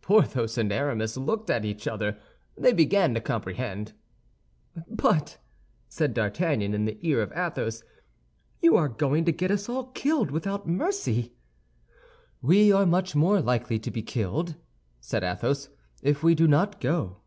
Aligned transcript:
Porthos 0.00 0.56
and 0.56 0.72
Aramis 0.72 1.18
looked 1.18 1.50
at 1.50 1.66
each 1.66 1.86
other; 1.86 2.16
they 2.56 2.72
began 2.72 3.12
to 3.12 3.20
comprehend. 3.20 3.92
"But," 4.88 5.36
said 5.86 6.14
D'Artagnan, 6.14 6.72
in 6.72 6.86
the 6.86 6.96
ear 7.06 7.20
of 7.20 7.30
Athos, 7.32 7.84
"you 8.62 8.74
are 8.78 8.88
going 8.88 9.26
to 9.26 9.32
get 9.32 9.50
us 9.50 9.68
all 9.68 9.88
killed 9.88 10.30
without 10.30 10.66
mercy." 10.66 11.34
"We 12.40 12.72
are 12.72 12.86
much 12.86 13.14
more 13.14 13.42
likely 13.42 13.78
to 13.80 13.90
be 13.90 14.00
killed," 14.00 14.54
said 14.98 15.22
Athos, 15.22 15.68
"if 16.00 16.22
we 16.22 16.34
do 16.34 16.48
not 16.48 16.80
go." 16.80 17.18